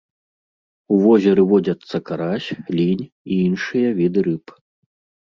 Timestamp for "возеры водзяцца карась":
1.03-2.47